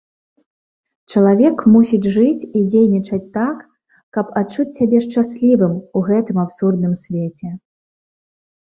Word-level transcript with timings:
Чалавек 1.13 1.57
мусіць 1.73 2.09
жыць 2.15 2.47
і 2.61 2.63
дзейнічаць 2.71 3.21
так, 3.37 3.57
каб 4.19 4.35
адчуць 4.43 4.69
сябе 4.79 4.97
шчаслівым 5.05 5.73
у 5.99 6.05
гэтым 6.11 6.37
абсурдным 6.47 6.93
свеце. 7.05 7.47